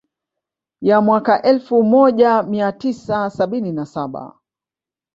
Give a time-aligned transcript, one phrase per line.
[0.81, 4.35] Ya mwaka elfu moja mia tisa sabini na saba